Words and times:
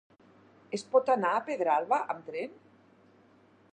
Es 0.77 0.83
pot 0.95 1.11
anar 1.15 1.33
a 1.39 1.43
Pedralba 1.49 2.01
amb 2.15 2.25
tren? 2.31 2.57